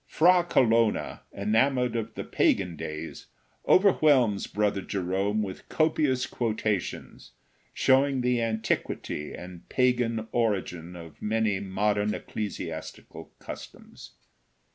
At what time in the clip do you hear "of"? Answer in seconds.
1.95-2.15, 10.95-11.21